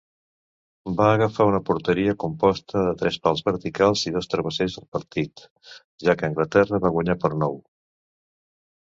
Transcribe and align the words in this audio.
Va 0.99 1.07
agafar 1.15 1.45
un 1.49 1.57
porteria 1.67 2.15
composta 2.23 2.81
de 2.87 2.93
tres 3.01 3.19
pals 3.25 3.43
verticals 3.49 4.05
i 4.13 4.13
dos 4.15 4.31
travessers 4.31 4.79
al 4.81 4.87
partit, 4.97 5.45
ja 6.09 6.17
que 6.23 6.31
Anglaterra 6.31 6.81
va 6.87 6.93
guanyar 6.97 7.17
per 7.27 7.33
nou. 7.45 7.61